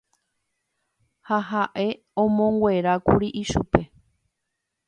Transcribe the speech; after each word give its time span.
Ha 1.27 1.39
ha'e 1.49 1.85
omonguerákuri 2.23 3.29
ichupe. 3.43 3.81